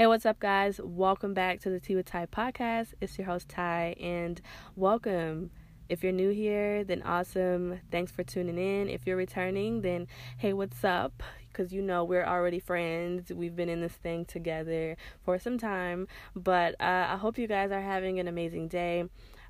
[0.00, 0.80] Hey, what's up, guys?
[0.82, 2.94] Welcome back to the Tea with Ty podcast.
[3.02, 4.40] It's your host, Ty, and
[4.74, 5.50] welcome.
[5.90, 7.80] If you're new here, then awesome.
[7.90, 8.88] Thanks for tuning in.
[8.88, 10.06] If you're returning, then
[10.38, 11.22] hey, what's up?
[11.48, 13.30] Because you know we're already friends.
[13.30, 17.70] We've been in this thing together for some time, but uh, I hope you guys
[17.70, 19.04] are having an amazing day.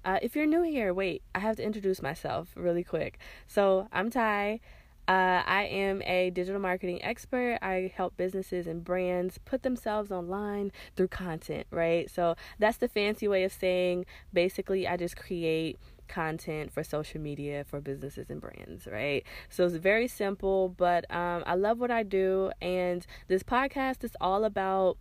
[0.04, 3.20] Uh, if you're new here, wait, I have to introduce myself really quick.
[3.46, 4.58] So, I'm Ty.
[5.10, 7.58] Uh, I am a digital marketing expert.
[7.62, 12.08] I help businesses and brands put themselves online through content, right?
[12.08, 17.64] So that's the fancy way of saying basically, I just create content for social media
[17.64, 19.24] for businesses and brands, right?
[19.48, 22.52] So it's very simple, but um, I love what I do.
[22.62, 24.96] And this podcast is all about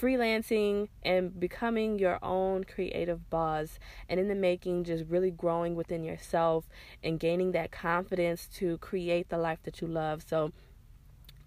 [0.00, 6.04] freelancing and becoming your own creative boss and in the making just really growing within
[6.04, 6.68] yourself
[7.02, 10.24] and gaining that confidence to create the life that you love.
[10.26, 10.52] So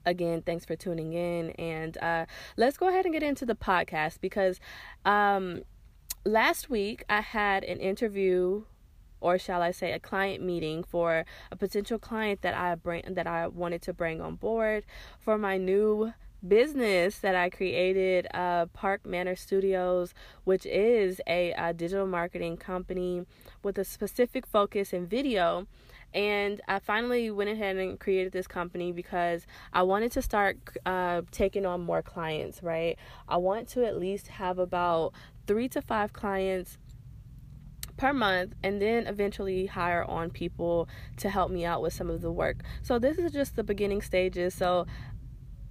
[0.05, 2.25] again thanks for tuning in and uh,
[2.57, 4.59] let's go ahead and get into the podcast because
[5.05, 5.61] um,
[6.25, 8.63] last week i had an interview
[9.21, 13.27] or shall I say a client meeting for a potential client that I bring that
[13.27, 14.83] I wanted to bring on board
[15.19, 16.13] for my new
[16.47, 23.25] business that I created, uh, Park Manor Studios, which is a, a digital marketing company
[23.63, 25.67] with a specific focus in video.
[26.13, 31.21] And I finally went ahead and created this company because I wanted to start uh,
[31.31, 32.97] taking on more clients, right?
[33.29, 35.13] I want to at least have about
[35.47, 36.77] three to five clients
[37.95, 42.21] per month and then eventually hire on people to help me out with some of
[42.21, 42.57] the work.
[42.81, 44.53] So this is just the beginning stages.
[44.53, 44.87] So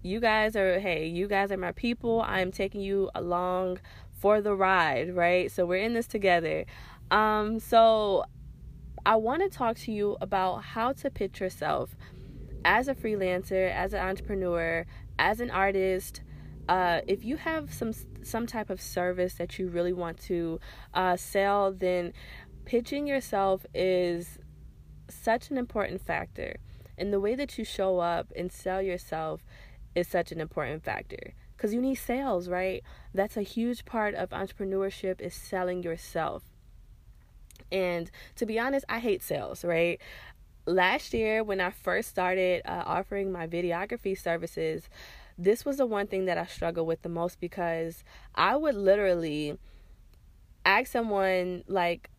[0.03, 2.23] you guys are hey you guys are my people.
[2.23, 3.79] I'm taking you along
[4.11, 5.51] for the ride right?
[5.51, 6.65] So we're in this together.
[7.11, 8.25] Um so
[9.07, 11.97] i want to talk to you about how to pitch yourself
[12.67, 14.85] as a freelancer as an entrepreneur
[15.19, 16.23] as an artist.
[16.69, 20.61] Uh, if you have some some type of service that you really want to
[20.95, 22.13] uh, sell then
[22.65, 24.39] pitching yourself is
[25.09, 26.57] such an important factor
[26.97, 29.43] and the way that you show up and sell yourself
[29.95, 32.83] is such an important factor because you need sales, right?
[33.13, 36.43] That's a huge part of entrepreneurship is selling yourself.
[37.71, 40.01] And to be honest, I hate sales, right?
[40.67, 44.89] Last year, when I first started uh, offering my videography services,
[45.37, 49.59] this was the one thing that I struggled with the most because I would literally
[50.65, 52.11] ask someone, like,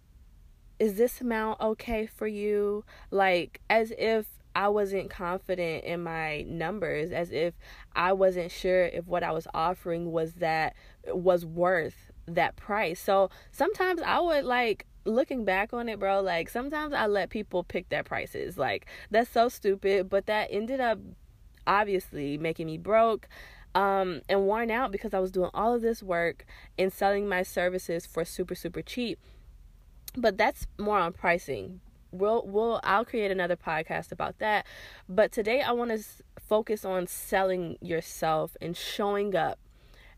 [0.79, 2.83] is this amount okay for you?
[3.11, 7.53] Like, as if I wasn't confident in my numbers as if
[7.95, 10.75] I wasn't sure if what I was offering was that
[11.07, 12.99] was worth that price.
[12.99, 17.63] So sometimes I would like looking back on it, bro, like sometimes I let people
[17.63, 18.57] pick their prices.
[18.57, 20.99] Like that's so stupid, but that ended up
[21.67, 23.27] obviously making me broke
[23.73, 26.45] um and worn out because I was doing all of this work
[26.77, 29.17] and selling my services for super super cheap.
[30.17, 31.79] But that's more on pricing
[32.11, 34.65] we'll we'll I'll create another podcast about that.
[35.07, 36.03] But today I want to
[36.39, 39.59] focus on selling yourself and showing up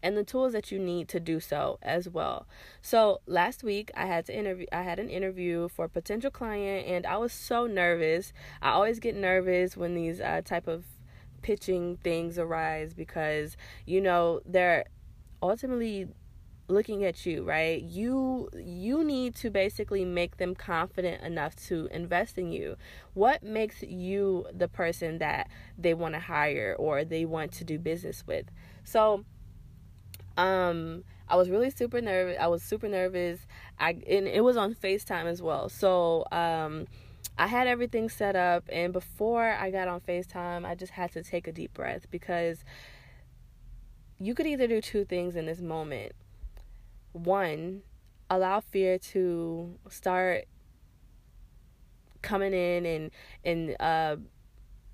[0.01, 2.45] and the tools that you need to do so as well.
[2.81, 6.87] So last week I had to interview I had an interview for a potential client
[6.87, 8.33] and I was so nervous.
[8.61, 10.83] I always get nervous when these uh, type of
[11.41, 14.85] pitching things arise because you know they're
[15.41, 16.07] ultimately
[16.67, 22.37] looking at you right you you need to basically make them confident enough to invest
[22.37, 22.77] in you
[23.13, 27.77] what makes you the person that they want to hire or they want to do
[27.77, 28.45] business with
[28.83, 29.25] so
[30.37, 32.37] um I was really super nervous.
[32.39, 33.47] I was super nervous.
[33.79, 35.69] I and it was on FaceTime as well.
[35.69, 36.85] So um
[37.37, 41.23] I had everything set up and before I got on FaceTime, I just had to
[41.23, 42.63] take a deep breath because
[44.19, 46.13] you could either do two things in this moment
[47.13, 47.81] one,
[48.29, 50.45] allow fear to start
[52.21, 53.11] coming in and
[53.43, 54.15] and uh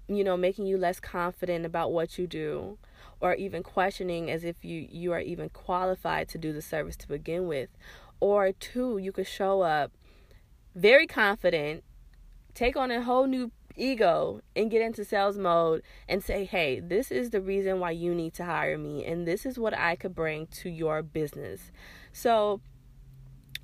[0.07, 2.75] you know making you less confident about what you do
[3.21, 7.07] or even questioning as if you you are even qualified to do the service to
[7.07, 7.69] begin with
[8.19, 9.92] or two you could show up
[10.74, 11.83] very confident
[12.56, 17.12] take on a whole new ego and get into sales mode and say, hey, this
[17.12, 20.13] is the reason why you need to hire me, and this is what I could
[20.13, 21.71] bring to your business.
[22.13, 22.61] So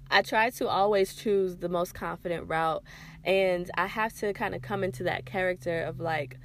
[0.09, 2.83] I try to always choose the most confident route,
[3.23, 6.37] and I have to kind of come into that character of like,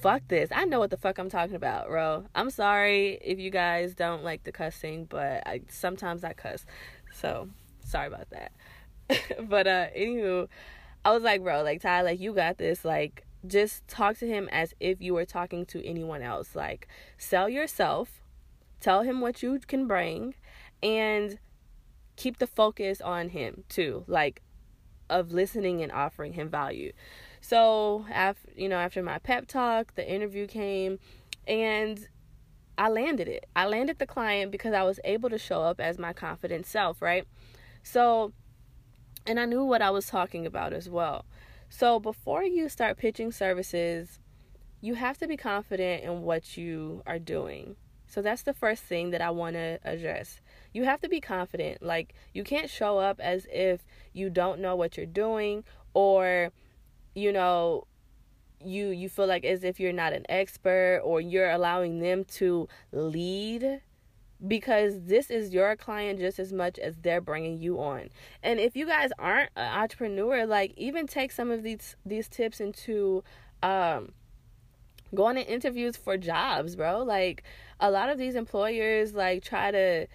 [0.00, 0.50] fuck this.
[0.52, 2.24] I know what the fuck I'm talking about, bro.
[2.34, 6.66] I'm sorry if you guys don't like the cussing, but I sometimes I cuss.
[7.12, 7.48] So
[7.84, 8.52] sorry about that.
[9.48, 10.48] but uh anywho,
[11.04, 12.84] I was like, bro, like Ty, like you got this.
[12.84, 16.54] Like just talk to him as if you were talking to anyone else.
[16.54, 18.22] Like sell yourself
[18.82, 20.34] tell him what you can bring
[20.82, 21.38] and
[22.16, 24.42] keep the focus on him too like
[25.08, 26.92] of listening and offering him value
[27.40, 30.98] so after you know after my pep talk the interview came
[31.46, 32.08] and
[32.78, 33.46] I landed it.
[33.54, 37.02] I landed the client because I was able to show up as my confident self,
[37.02, 37.26] right?
[37.82, 38.32] So,
[39.26, 41.24] and I knew what I was talking about as well.
[41.68, 44.18] So, before you start pitching services,
[44.80, 47.76] you have to be confident in what you are doing.
[48.12, 50.40] So, that's the first thing that I want to address.
[50.74, 51.82] You have to be confident.
[51.82, 55.64] Like, you can't show up as if you don't know what you're doing
[55.94, 56.50] or,
[57.14, 57.86] you know,
[58.64, 62.68] you you feel like as if you're not an expert or you're allowing them to
[62.92, 63.80] lead
[64.46, 68.10] because this is your client just as much as they're bringing you on.
[68.42, 72.60] And if you guys aren't an entrepreneur, like even take some of these these tips
[72.60, 73.24] into
[73.62, 74.12] um
[75.14, 77.02] going to interviews for jobs, bro.
[77.02, 77.42] Like
[77.80, 80.06] a lot of these employers like try to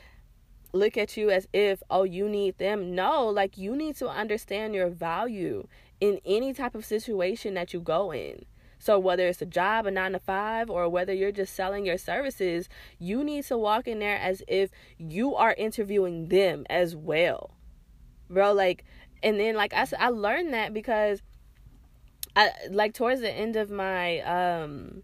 [0.73, 2.95] look at you as if oh you need them.
[2.95, 5.67] No, like you need to understand your value
[5.99, 8.45] in any type of situation that you go in.
[8.79, 11.97] So, whether it's a job, a nine to five, or whether you're just selling your
[11.97, 17.55] services, you need to walk in there as if you are interviewing them as well.
[18.29, 18.83] Bro, like,
[19.23, 21.21] and then, like, I, said, I learned that because
[22.37, 25.01] I, like, towards the end of my, um,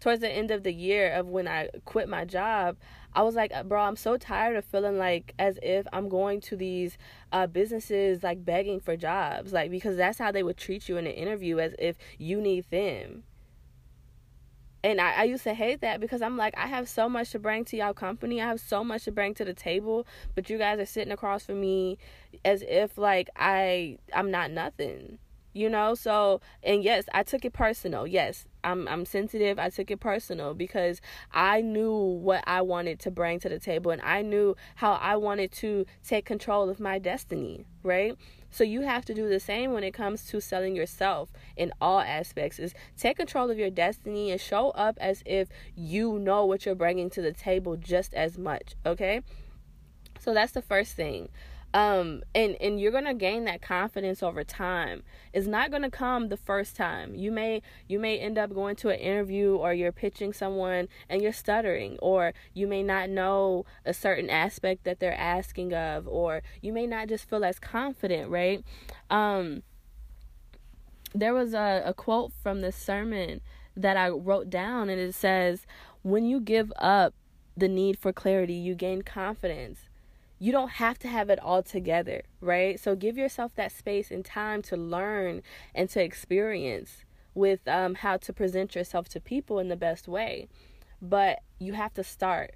[0.00, 2.78] towards the end of the year of when I quit my job,
[3.12, 6.56] I was like, bro, I'm so tired of feeling like as if I'm going to
[6.56, 6.98] these
[7.32, 11.06] uh, businesses like begging for jobs, like because that's how they would treat you in
[11.06, 13.24] an interview as if you need them.
[14.82, 17.38] And I, I used to hate that because I'm like, I have so much to
[17.38, 18.42] bring to y'all company.
[18.42, 21.44] I have so much to bring to the table, but you guys are sitting across
[21.44, 21.98] from me
[22.44, 25.18] as if like I I'm not nothing
[25.54, 25.94] you know?
[25.94, 28.06] So and yes i took it personal.
[28.06, 29.58] Yes i'm i'm sensitive.
[29.58, 31.00] I took it personal because
[31.32, 35.16] i knew what i wanted to bring to the table and i knew how i
[35.16, 38.16] wanted to take control of my destiny right?
[38.50, 42.00] So you have to do the same when it comes to selling yourself in all
[42.00, 46.64] aspects is take control of your destiny and show up as if you know what
[46.64, 49.20] you're bringing to the table just as much okay?
[50.18, 51.28] So that's the first thing
[51.74, 55.02] um and and you're going to gain that confidence over time.
[55.32, 57.16] It's not going to come the first time.
[57.16, 61.20] You may you may end up going to an interview or you're pitching someone and
[61.20, 66.42] you're stuttering or you may not know a certain aspect that they're asking of or
[66.62, 68.64] you may not just feel as confident right?
[69.10, 69.64] Um
[71.12, 73.40] there was a, a quote from the sermon
[73.76, 75.66] that I wrote down and it says
[76.02, 77.14] when you give up
[77.56, 79.88] the need for clarity you gain confidence
[80.38, 82.78] you don't have to have it all together, right?
[82.78, 85.42] So give yourself that space and time to learn
[85.74, 87.04] and to experience
[87.34, 90.48] with um, how to present yourself to people in the best way.
[91.00, 92.54] But you have to start,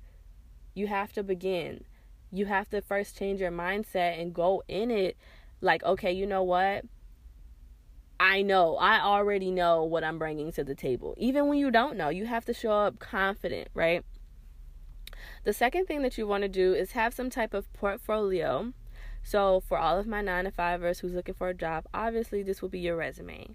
[0.75, 1.85] you have to begin.
[2.31, 5.17] You have to first change your mindset and go in it
[5.61, 6.85] like, okay, you know what?
[8.21, 11.15] I know, I already know what I'm bringing to the table.
[11.17, 14.05] Even when you don't know, you have to show up confident, right?
[15.49, 18.75] The second thing that you want to do is have some type of portfolio.
[19.23, 22.61] So, for all of my nine to fivers who's looking for a job, obviously this
[22.61, 23.55] will be your resume.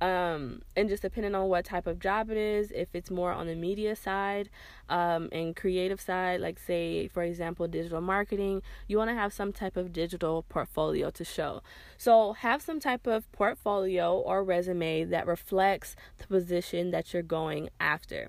[0.00, 3.48] Um, and just depending on what type of job it is, if it's more on
[3.48, 4.50] the media side
[4.88, 9.52] um, and creative side, like say, for example, digital marketing, you want to have some
[9.52, 11.60] type of digital portfolio to show.
[11.98, 17.68] So, have some type of portfolio or resume that reflects the position that you're going
[17.80, 18.28] after.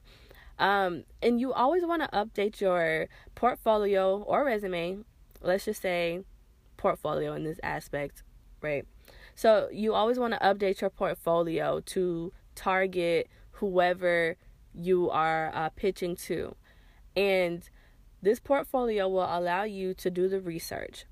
[0.60, 5.00] Um, and you always want to update your portfolio or resume.
[5.42, 6.24] Let's just say
[6.78, 8.24] portfolio in this aspect,
[8.62, 8.86] right?
[9.36, 14.38] So you always want to update your portfolio to target whoever
[14.74, 16.56] you are uh, pitching to.
[17.16, 17.68] And
[18.22, 21.06] this portfolio will allow you to do the research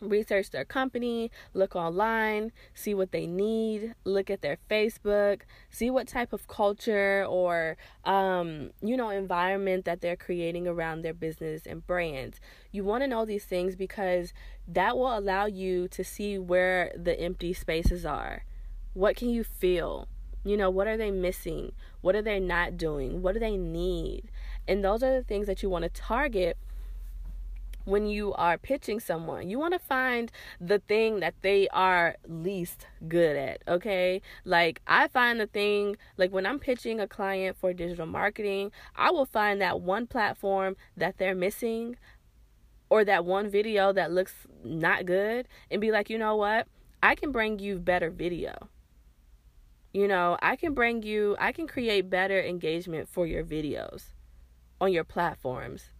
[0.00, 6.08] research their company, look online, see what they need, look at their Facebook, see what
[6.08, 11.86] type of culture or um, you know environment that they're creating around their business and
[11.86, 12.38] brand.
[12.70, 14.32] You want to know these things because
[14.66, 18.44] that will allow you to see where the empty spaces are.
[18.94, 20.08] What can you feel?
[20.44, 21.72] You know, what are they missing?
[22.00, 23.22] What are they not doing?
[23.22, 24.30] What do they need?
[24.66, 26.56] And those are the things that you want to target
[27.88, 29.48] when you are pitching someone.
[29.48, 30.30] You want to find
[30.60, 34.20] the thing that they are least good at, okay?
[34.44, 39.10] Like I find the thing like when I'm pitching a client for digital marketing, I
[39.10, 41.96] will find that one platform that they're missing
[42.90, 46.66] or that one video that looks not good and be like, "You know what?
[47.02, 48.68] I can bring you better video."
[49.94, 54.12] You know, I can bring you I can create better engagement for your videos
[54.78, 55.90] on your platforms.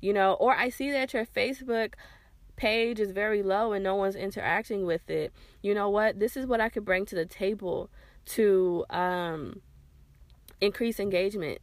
[0.00, 1.94] You know, or I see that your Facebook
[2.56, 5.32] page is very low and no one's interacting with it.
[5.62, 6.18] You know what?
[6.18, 7.90] This is what I could bring to the table
[8.26, 9.62] to um,
[10.60, 11.60] increase engagement.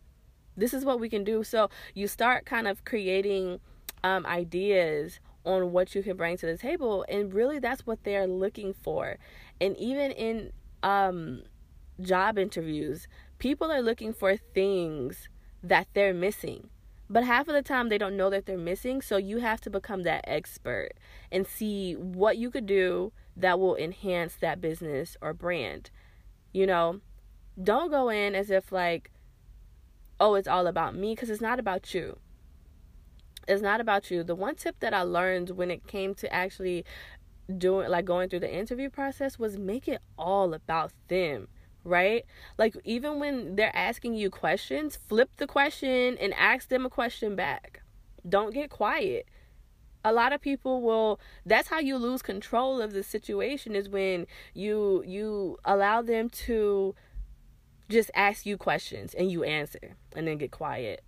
[0.55, 1.43] This is what we can do.
[1.43, 3.59] So you start kind of creating
[4.03, 8.27] um, ideas on what you can bring to the table, and really that's what they're
[8.27, 9.17] looking for.
[9.61, 10.51] And even in
[10.83, 11.43] um,
[12.01, 13.07] job interviews,
[13.39, 15.29] people are looking for things
[15.63, 16.69] that they're missing.
[17.09, 19.69] But half of the time they don't know that they're missing, so you have to
[19.69, 20.91] become that expert
[21.31, 25.89] and see what you could do that will enhance that business or brand.
[26.51, 27.01] You know,
[27.61, 29.11] don't go in as if like
[30.19, 32.17] oh, it's all about me because it's not about you.
[33.47, 34.23] It's not about you.
[34.23, 36.85] The one tip that I learned when it came to actually
[37.57, 41.47] doing like going through the interview process was make it all about them
[41.87, 42.25] right?
[42.57, 47.35] Like even when they're asking you questions, flip the question and ask them a question
[47.35, 47.81] back.
[48.27, 49.27] Don't get quiet.
[50.03, 54.27] A lot of people will that's how you lose control of the situation is when
[54.53, 56.93] you you allow them to
[57.89, 61.03] just ask you questions and you answer and then get quiet.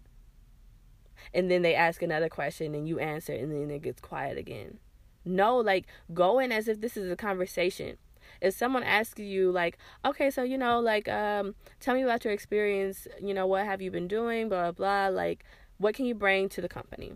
[1.34, 4.80] And then they ask another question and you answer and then it gets quiet again.
[5.26, 7.98] No, like go in as if this is a conversation
[8.42, 12.34] if someone asks you like okay so you know like um tell me about your
[12.34, 15.44] experience you know what have you been doing blah blah blah like
[15.80, 17.14] what can you bring to the company?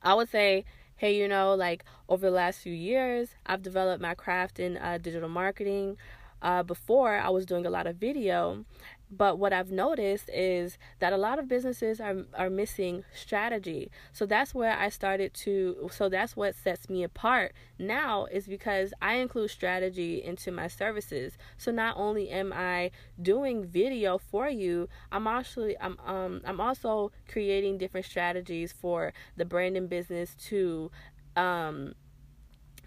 [0.00, 0.64] I would say
[0.96, 4.98] hey you know like over the last few years i've developed my craft in uh,
[4.98, 5.96] digital marketing.
[6.40, 8.64] Uh, before i was doing a lot of video
[9.10, 13.90] but what I've noticed is that a lot of businesses are are missing strategy.
[14.12, 18.92] So that's where I started to so that's what sets me apart now is because
[19.00, 21.38] I include strategy into my services.
[21.56, 27.12] So not only am I doing video for you, I'm actually I'm um I'm also
[27.28, 30.90] creating different strategies for the branding business to
[31.34, 31.94] um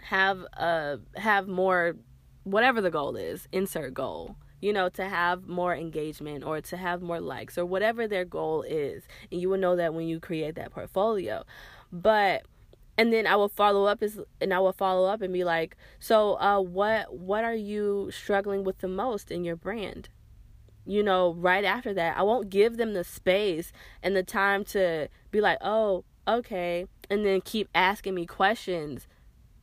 [0.03, 1.95] have uh have more
[2.43, 7.01] whatever the goal is, insert goal you know, to have more engagement or to have
[7.01, 9.03] more likes or whatever their goal is.
[9.31, 11.43] And you will know that when you create that portfolio.
[11.91, 12.43] But
[12.97, 15.75] and then I will follow up is and I will follow up and be like,
[15.99, 20.09] so uh what what are you struggling with the most in your brand?
[20.85, 25.09] You know, right after that, I won't give them the space and the time to
[25.29, 29.07] be like, "Oh, okay." And then keep asking me questions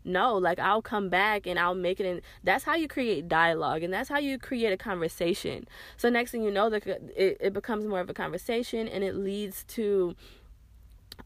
[0.08, 3.82] no like i'll come back and i'll make it and that's how you create dialogue
[3.82, 5.66] and that's how you create a conversation.
[5.96, 6.76] So next thing you know the,
[7.16, 10.16] it, it becomes more of a conversation and it leads to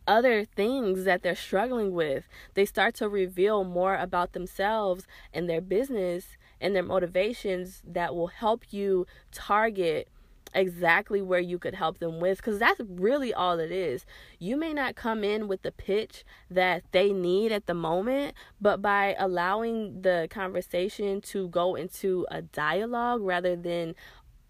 [0.06, 2.26] other things that they're struggling with.
[2.54, 8.28] They start to reveal more about themselves and their business and their motivations that will
[8.28, 10.08] help you target
[10.54, 14.04] exactly where you could help them with because that's really all it is.
[14.38, 18.82] You may not come in with the pitch that they need at the moment, but
[18.82, 23.94] by allowing the conversation to go into a dialogue rather than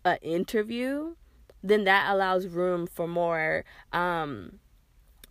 [0.04, 1.14] an interview,
[1.62, 4.58] then that allows room for more um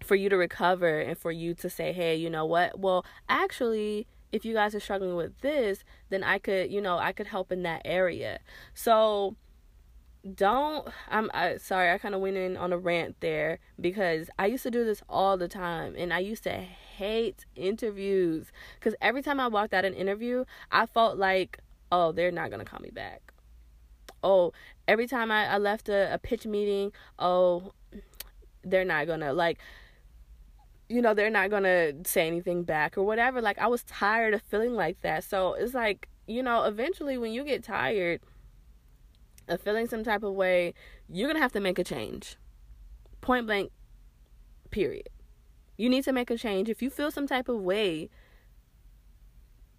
[0.04, 2.80] for you to recover and for you to say, "Hey, you know what?
[2.80, 7.12] Well, actually, if you guys are struggling with this, then I could, you know, I
[7.12, 8.40] could help in that area."
[8.74, 9.36] So,
[10.36, 14.46] don't i'm I, sorry i kind of went in on a rant there because i
[14.46, 16.64] used to do this all the time and i used to
[17.02, 18.52] hate interviews.
[18.76, 21.58] Because every time i walked out an interview i felt like
[21.92, 23.34] oh they're not gonna call me back.
[24.24, 24.54] Oh
[24.88, 27.74] every time i, I left a, a pitch meeting oh
[28.64, 29.58] they're not gonna like
[30.90, 33.42] you know they're not gonna say anything back or whatever.
[33.42, 35.24] Like i was tired of feeling like that.
[35.24, 38.22] So it's like you know eventually when you get tired
[39.48, 40.74] of feeling some type of way,
[41.10, 42.38] you're going to have to make a change.
[43.22, 43.72] Point blank,
[44.70, 45.10] period.
[45.78, 46.70] You need to make a change.
[46.70, 48.10] If you feel some type of way,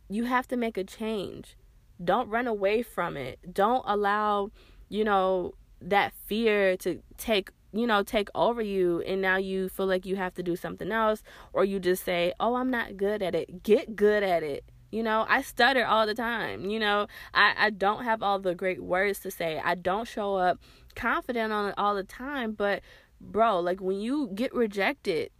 [0.08, 1.56] you have to make a change.
[2.02, 3.52] Don't run away from it.
[3.52, 4.50] Don't allow,
[4.88, 9.86] you know, that fear to take you know take over you and now you feel
[9.86, 13.22] like you have to do something else or you just say oh i'm not good
[13.22, 16.66] at it get good at it you know, I stutter all the time.
[16.66, 19.60] You know, I, I don't have all the great words to say.
[19.64, 20.60] I don't show up
[20.94, 22.52] confident on it all the time.
[22.52, 22.82] But,
[23.18, 25.30] bro, like when you get rejected,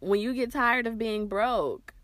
[0.00, 1.94] when you get tired of being broke,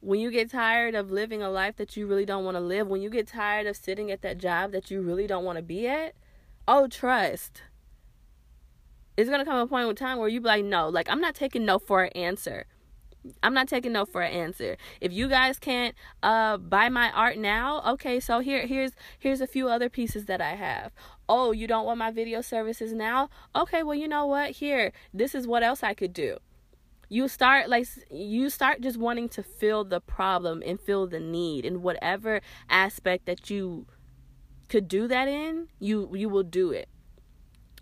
[0.00, 2.88] when you get tired of living a life that you really don't want to live,
[2.88, 5.62] when you get tired of sitting at that job that you really don't want to
[5.62, 6.14] be at,
[6.66, 7.62] oh, trust.
[9.16, 11.20] It's going to come a point in time where you be like, no, like, I'm
[11.20, 12.66] not taking no for an answer
[13.42, 14.76] I'm not taking no for an answer.
[15.00, 19.46] If you guys can't uh buy my art now, okay, so here here's here's a
[19.46, 20.92] few other pieces that I have.
[21.28, 23.28] Oh, you don't want my video services now?
[23.54, 24.52] Okay, well, you know what?
[24.52, 26.38] Here, this is what else I could do.
[27.08, 31.64] You start like you start just wanting to fill the problem and fill the need
[31.64, 33.86] in whatever aspect that you
[34.68, 36.88] could do that in, you you will do it.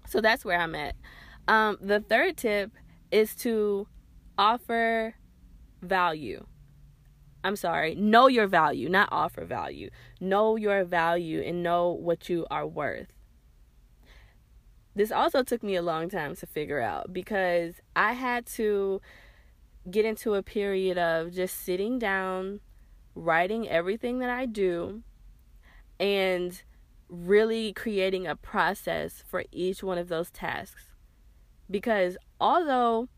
[0.06, 0.96] So that's where I'm at.
[1.46, 2.72] Um, the third tip
[3.10, 3.86] is to
[4.38, 5.14] offer
[5.80, 6.46] value.
[7.44, 9.90] I'm sorry, know your value, not offer value.
[10.20, 13.12] Know your value and know what you are worth.
[14.94, 19.00] This also took me a long time to figure out because I had to
[19.88, 22.60] get into a period of just sitting down,
[23.14, 25.02] writing everything that I do,
[26.00, 26.60] and
[27.08, 30.86] really creating a process for each one of those tasks.
[31.70, 33.08] Because although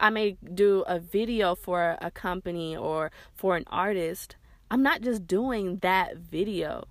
[0.00, 4.36] I may do a video for a company or for an artist,
[4.70, 6.84] I'm not just doing that video.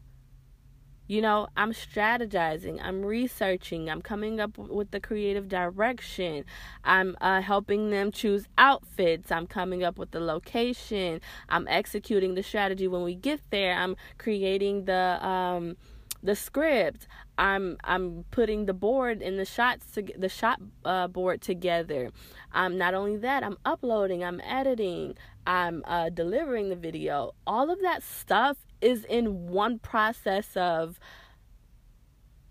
[1.07, 6.45] You know, I'm strategizing, I'm researching, I'm coming up with the creative direction,
[6.83, 12.43] I'm uh, helping them choose outfits, I'm coming up with the location, I'm executing the
[12.43, 15.77] strategy when we get there, I'm creating the um,
[16.21, 17.07] the script.
[17.37, 22.11] I'm I'm putting the board and the shots to the shot uh, board together.
[22.53, 25.15] Um, not only that, I'm uploading, I'm editing,
[25.47, 27.31] I'm uh, delivering the video.
[27.47, 30.99] All of that stuff is in one process of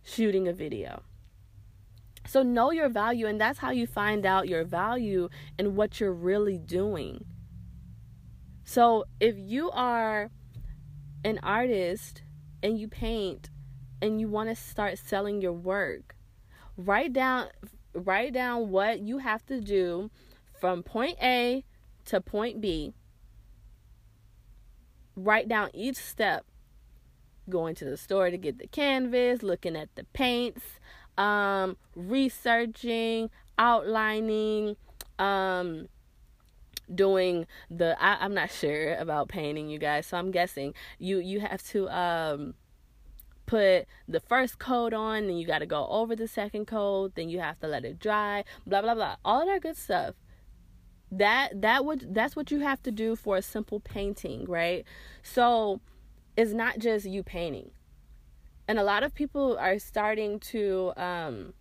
[0.02, 1.02] shooting a video.
[2.26, 6.12] So know your value, and that's how you find out your value and what you're
[6.12, 7.24] really doing.
[8.64, 10.30] So if you are
[11.24, 12.22] an artist
[12.62, 13.48] and you paint
[14.00, 16.16] and you want to start selling your work,
[16.76, 17.48] write down
[17.94, 20.10] write down what you have to do
[20.60, 21.64] from point A
[22.06, 22.94] to point B.
[25.16, 26.44] Write down each step.
[27.48, 30.62] Going to the store to get the canvas, looking at the paints,
[31.16, 34.76] um, researching, outlining,
[35.18, 35.88] um,
[36.94, 41.40] doing the I, am not sure about painting you guys, so I'm guessing you you
[41.40, 42.54] have to um
[43.48, 47.30] put the first coat on, then you got to go over the second coat, then
[47.30, 49.16] you have to let it dry, blah blah blah.
[49.24, 50.14] All that good stuff.
[51.10, 54.84] That that would that's what you have to do for a simple painting, right?
[55.22, 55.80] So
[56.36, 57.70] it's not just you painting.
[58.68, 61.54] And a lot of people are starting to um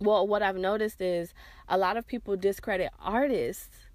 [0.00, 1.32] well what I've noticed is
[1.66, 3.86] a lot of people discredit artists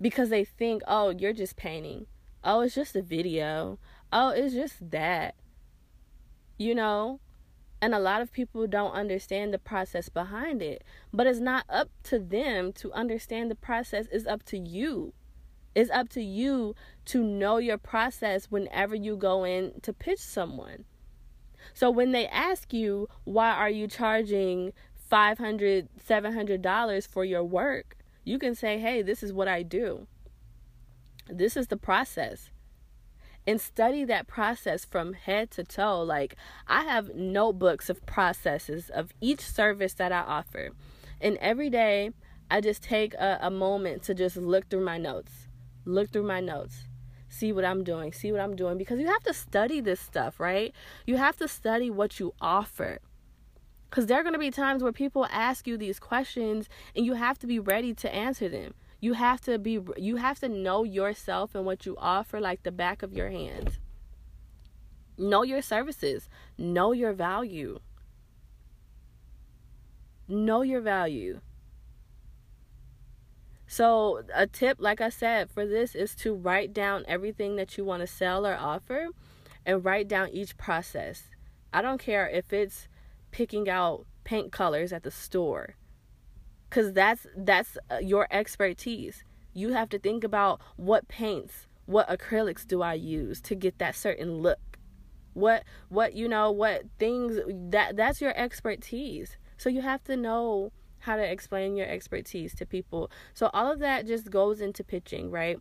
[0.00, 2.06] because they think, "Oh, you're just painting.
[2.42, 3.78] Oh, it's just a video.
[4.10, 5.34] Oh, it's just that."
[6.58, 7.20] You know?
[7.80, 10.82] And a lot of people don't understand the process behind it.
[11.12, 14.06] But it's not up to them to understand the process.
[14.10, 15.12] It's up to you.
[15.74, 16.74] It's up to you
[17.06, 20.84] to know your process whenever you go in to pitch someone.
[21.74, 27.96] So when they ask you why are you charging 500 700 dollars for your work?
[28.24, 30.06] you can say hey this is what i do.
[31.28, 32.50] This is the process
[33.46, 36.02] and study that process from head to toe.
[36.02, 40.70] Like, I have notebooks of processes of each service that I offer.
[41.20, 42.10] And every day,
[42.50, 45.32] I just take a, a moment to just look through my notes,
[45.84, 46.88] look through my notes,
[47.28, 48.78] see what I'm doing, see what I'm doing.
[48.78, 50.72] Because you have to study this stuff, right?
[51.06, 52.98] You have to study what you offer.
[53.90, 57.14] Because there are going to be times where people ask you these questions and you
[57.14, 60.84] have to be ready to answer them you have to be you have to know
[60.84, 63.78] yourself and what you offer like the back of your hand.
[65.16, 66.28] Know your services.
[66.58, 67.80] Know your value.
[70.26, 71.40] Know your value.
[73.66, 77.84] So a tip like i said for this is to write down everything that you
[77.84, 79.08] want to sell or offer
[79.66, 81.24] and write down each process.
[81.72, 82.88] I don't care if it's
[83.32, 85.76] picking out paint colors at the store
[86.74, 89.22] cuz that's that's uh, your expertise.
[89.52, 93.94] You have to think about what paints, what acrylics do I use to get that
[93.94, 94.78] certain look.
[95.34, 97.38] What what you know, what things
[97.70, 99.36] that that's your expertise.
[99.56, 103.10] So you have to know how to explain your expertise to people.
[103.34, 105.58] So all of that just goes into pitching, right?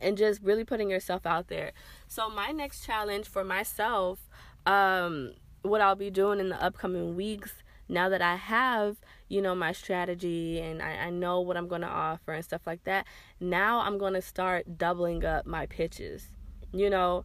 [0.00, 1.72] And just really putting yourself out there.
[2.08, 4.28] So my next challenge for myself
[4.66, 8.96] um what I'll be doing in the upcoming weeks now that I have,
[9.28, 12.62] you know, my strategy and I, I know what I'm going to offer and stuff
[12.66, 13.06] like that,
[13.40, 16.28] now I'm going to start doubling up my pitches.
[16.72, 17.24] You know,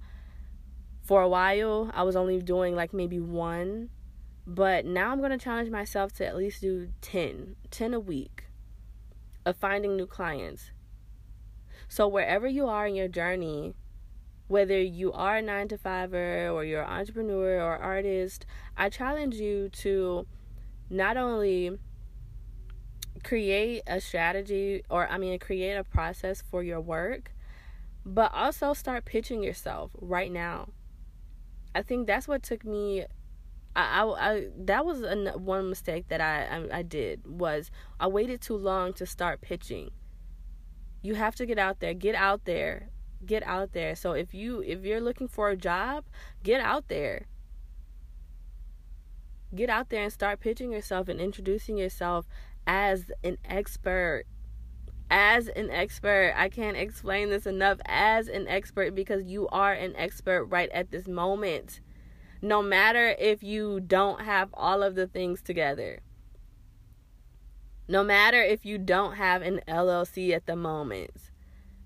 [1.01, 3.89] for a while, I was only doing like maybe one,
[4.45, 8.45] but now I'm going to challenge myself to at least do 10, 10 a week
[9.45, 10.71] of finding new clients.
[11.87, 13.73] So, wherever you are in your journey,
[14.47, 18.45] whether you are a nine to fiver or you're an entrepreneur or artist,
[18.77, 20.27] I challenge you to
[20.89, 21.77] not only
[23.23, 27.31] create a strategy or I mean create a process for your work,
[28.05, 30.69] but also start pitching yourself right now.
[31.75, 33.05] I think that's what took me
[33.75, 38.07] I, I, I that was an, one mistake that I, I I did was I
[38.07, 39.91] waited too long to start pitching.
[41.01, 42.89] You have to get out there, get out there,
[43.25, 43.95] get out there.
[43.95, 46.05] So if you if you're looking for a job,
[46.43, 47.27] get out there.
[49.55, 52.27] Get out there and start pitching yourself and introducing yourself
[52.67, 54.25] as an expert.
[55.11, 57.79] As an expert, I can't explain this enough.
[57.85, 61.79] As an expert, because you are an expert right at this moment.
[62.41, 65.99] No matter if you don't have all of the things together,
[67.87, 71.31] no matter if you don't have an LLC at the moment,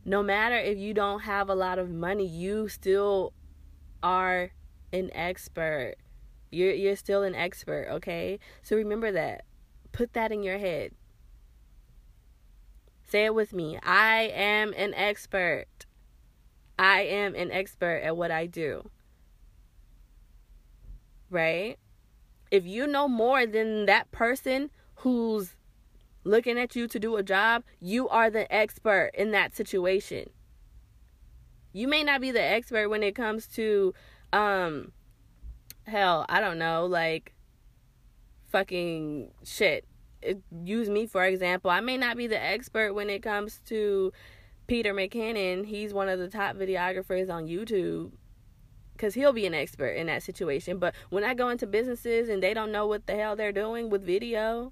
[0.03, 3.31] no matter if you don't have a lot of money, you still
[4.03, 4.51] are
[4.91, 5.95] an expert.
[6.51, 8.38] You're you're still an expert, okay?
[8.62, 9.45] So remember that.
[9.93, 10.91] Put that in your head.
[13.08, 13.77] Say it with me.
[13.84, 15.67] I am an expert.
[16.77, 18.89] I am an expert at what I do.
[21.29, 21.77] Right?
[22.49, 25.56] If you know more than that person who's
[26.23, 30.32] looking at you to do a job, you are the expert in that situation.
[31.71, 33.93] You may not be the expert when it comes to
[34.32, 34.91] um
[35.86, 37.34] hell, I don't know, like
[38.53, 39.85] fucking shit.
[40.63, 41.69] use me for example.
[41.69, 44.13] I may not be the expert when it comes to
[44.67, 45.65] Peter McKinnon.
[45.65, 48.11] He's one of the top videographers on YouTube
[48.93, 50.77] because he'll be an expert in that situation.
[50.77, 53.89] But when I go into businesses and they don't know what the hell they're doing
[53.89, 54.71] with video,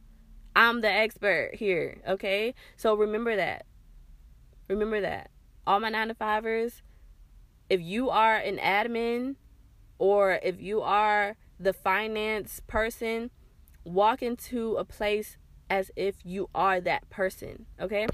[0.56, 2.02] I'm the expert here.
[2.08, 3.66] Okay, so remember that.
[4.70, 5.32] Remember that.
[5.66, 6.84] All my nine to fivers.
[7.70, 9.36] If you are an admin
[9.98, 13.32] or if you are the finance person,
[13.84, 15.38] walk into a place
[15.70, 18.08] as if you are that person, okay?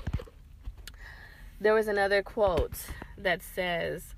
[1.59, 2.85] There was another quote
[3.17, 4.15] that says,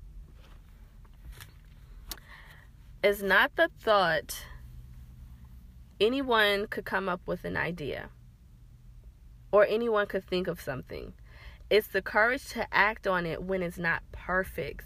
[3.02, 4.44] It's not the thought
[6.00, 8.10] anyone could come up with an idea
[9.52, 11.14] or anyone could think of something.
[11.70, 14.84] It's the courage to act on it when it's not perfect.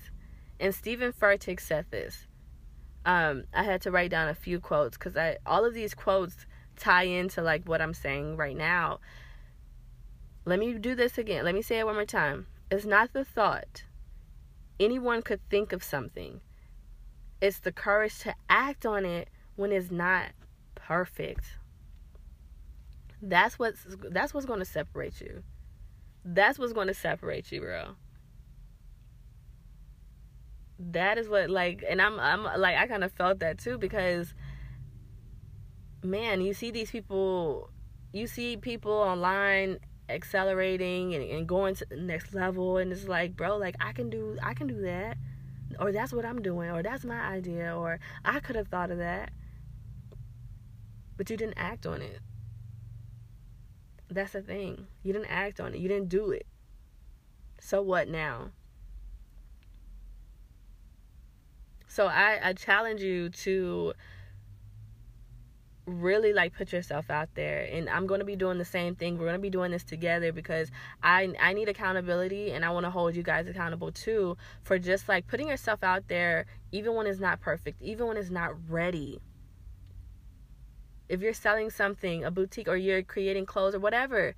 [0.61, 2.27] And Steven Furtick said this.
[3.07, 6.47] Um, I had to write down a few quotes because I all of these quotes
[6.77, 9.01] tie into like what I'm saying right now.
[10.45, 11.45] Let me do this again.
[11.45, 12.47] Let me say it one more time.
[12.71, 13.85] It's not the thought.
[14.79, 16.41] Anyone could think of something.
[17.41, 20.31] It's the courage to act on it when it's not
[20.75, 21.59] perfect.
[23.23, 25.43] That's what's that's what's going to separate you.
[26.25, 27.97] That's what's going to separate you, bro.
[30.79, 34.35] That is what like and I'm I'm like I kind of felt that too because
[36.05, 37.71] man, you see these people,
[38.13, 43.37] you see people online accelerating and, and going to the next level, and it's like,
[43.37, 45.17] bro, like I can do, I can do that,
[45.79, 48.99] or that's what I'm doing, or that's my idea, or I could have thought of
[48.99, 49.31] that,
[51.17, 52.21] but you didn't act on it.
[54.11, 54.87] That's the thing.
[55.03, 55.81] You didn't act on it.
[55.81, 56.47] You didn't do it.
[57.61, 58.51] So what now?
[61.89, 63.95] So I, I challenge you to
[65.87, 69.19] really like put yourself out there and i'm going to be doing the same thing.
[69.19, 70.71] We're going to be doing this together because
[71.03, 75.09] i i need accountability and i want to hold you guys accountable too for just
[75.09, 79.21] like putting yourself out there even when it's not perfect even when it's not ready.
[81.07, 84.35] If you're selling something a boutique or you're creating clothes or whatever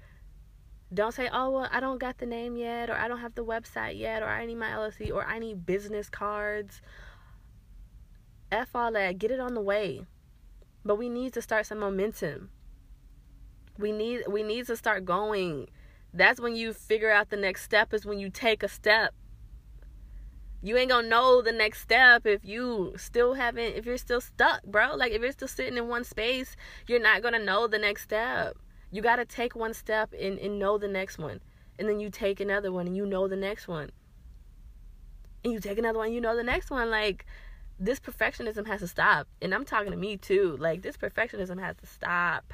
[0.92, 3.44] don't say oh well i don't got the name yet or i don't have the
[3.44, 6.80] website yet or i need my llc or i need business cards.
[8.52, 9.18] F all that.
[9.18, 10.06] Get it on the way
[10.86, 12.50] but we need to start some momentum.
[13.78, 15.68] We need we need to start going.
[16.14, 19.12] That's when you figure out the next step is when you take a step.
[20.62, 24.62] You ain't gonna know the next step if you still haven't if you're still stuck,
[24.64, 24.94] bro.
[24.94, 28.56] Like if you're still sitting in one space, you're not gonna know the next step.
[28.90, 31.40] You gotta take one step and, and know the next one.
[31.78, 33.90] And then you take another one and you know the next one.
[35.44, 36.90] And you take another one, you know the next one.
[36.90, 37.26] Like
[37.78, 39.28] this perfectionism has to stop.
[39.42, 40.56] And I'm talking to me too.
[40.58, 42.52] Like this perfectionism has to stop.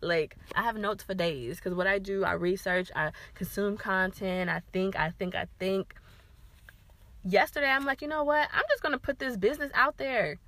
[0.00, 4.50] Like I have notes for days cuz what I do, I research, I consume content,
[4.50, 5.94] I think, I think, I think.
[7.24, 8.48] Yesterday I'm like, "You know what?
[8.52, 10.38] I'm just going to put this business out there."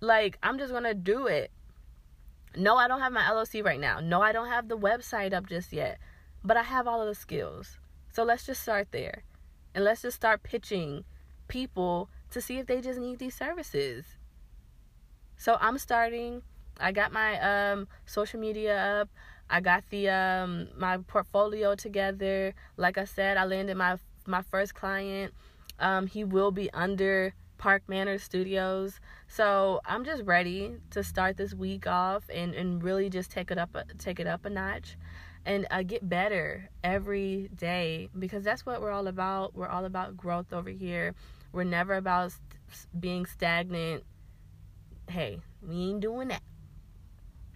[0.00, 1.50] Like I'm just going to do it.
[2.56, 3.98] No, I don't have my LLC right now.
[4.00, 5.98] No, I don't have the website up just yet.
[6.44, 7.78] but I have all of the skills.
[8.12, 9.22] So let's just start there.
[9.74, 11.04] And let's just start pitching
[11.48, 14.04] people to see if they just need these services.
[15.36, 16.42] So I'm starting.
[16.78, 19.08] I got my um, social media up.
[19.48, 22.54] I got the um, my portfolio together.
[22.76, 25.32] Like I said, I landed my my first client.
[25.78, 28.98] Um, he will be under Park Manor Studios.
[29.28, 33.58] So I'm just ready to start this week off and, and really just take it
[33.58, 34.96] up take it up a notch
[35.44, 39.54] and uh, get better every day because that's what we're all about.
[39.54, 41.14] We're all about growth over here.
[41.52, 42.32] We're never about
[42.98, 44.04] being stagnant.
[45.08, 46.42] Hey, we ain't doing that.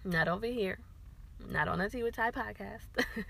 [0.03, 0.79] Not over here.
[1.49, 2.85] Not on a Tea with Ty podcast.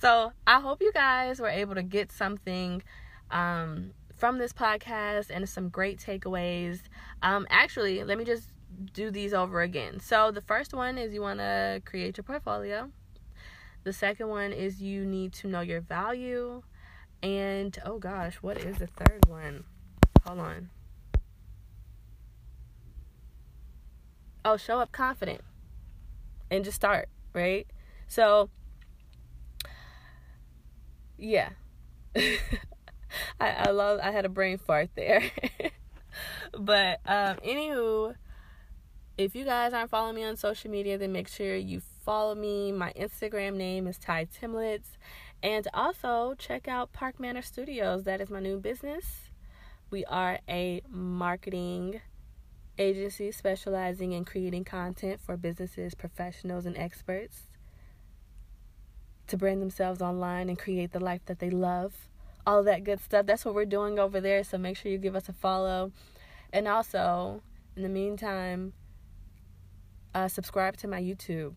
[0.00, 2.82] so I hope you guys were able to get something
[3.30, 6.80] um, from this podcast and some great takeaways.
[7.22, 8.48] Um, actually, let me just
[8.92, 10.00] do these over again.
[10.00, 12.90] So the first one is you want to create your portfolio.
[13.84, 16.62] The second one is you need to know your value.
[17.22, 19.64] And oh gosh, what is the third one?
[20.26, 20.70] Hold on.
[24.44, 25.42] Oh, show up confident
[26.50, 27.66] and just start, right?
[28.08, 28.48] So,
[31.18, 31.50] yeah.
[32.16, 32.30] I,
[33.40, 35.22] I love, I had a brain fart there.
[36.58, 38.14] but, um, anywho,
[39.18, 42.72] if you guys aren't following me on social media, then make sure you follow me.
[42.72, 44.96] My Instagram name is Ty Timlets.
[45.42, 48.04] And also check out Park Manor Studios.
[48.04, 49.30] That is my new business.
[49.90, 52.00] We are a marketing
[52.78, 57.48] agency specializing in creating content for businesses, professionals, and experts
[59.28, 61.94] to brand themselves online and create the life that they love.
[62.46, 63.26] All that good stuff.
[63.26, 64.44] That's what we're doing over there.
[64.44, 65.92] So make sure you give us a follow.
[66.52, 67.42] And also,
[67.76, 68.72] in the meantime,
[70.14, 71.54] uh, subscribe to my YouTube.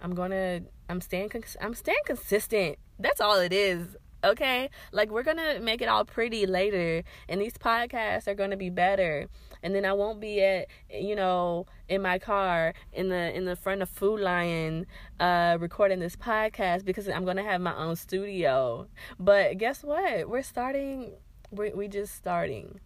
[0.00, 1.30] I'm gonna I'm staying
[1.60, 2.76] I'm staying consistent.
[2.98, 3.96] That's all it is.
[4.24, 4.70] Okay?
[4.92, 9.28] Like we're gonna make it all pretty later and these podcasts are gonna be better.
[9.62, 13.56] And then I won't be at you know, in my car in the in the
[13.56, 14.86] front of Food Lion
[15.20, 18.88] uh recording this podcast because I'm gonna have my own studio.
[19.18, 20.28] But guess what?
[20.28, 21.12] We're starting
[21.50, 22.80] we we just starting.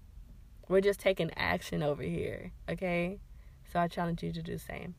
[0.68, 2.53] We're just taking action over here.
[2.68, 3.18] Okay?
[3.73, 4.94] So I challenge you to do the same.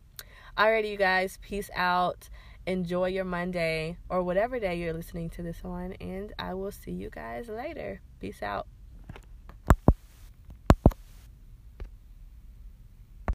[0.58, 2.28] Alrighty, you guys, peace out.
[2.66, 6.92] Enjoy your Monday or whatever day you're listening to this on, and I will see
[6.92, 8.02] you guys later.
[8.20, 8.68] Peace out.